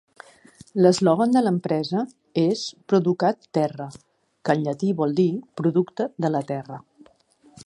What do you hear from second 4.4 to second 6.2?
que en llatí vol dir "Producte